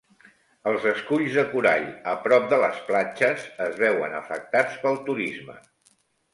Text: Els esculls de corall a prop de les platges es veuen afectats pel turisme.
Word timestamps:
Els 0.69 0.87
esculls 0.91 1.37
de 1.39 1.43
corall 1.51 1.85
a 2.15 2.15
prop 2.25 2.49
de 2.55 2.59
les 2.65 2.81
platges 2.89 3.47
es 3.69 3.79
veuen 3.85 4.19
afectats 4.25 4.83
pel 4.89 5.01
turisme. 5.13 5.63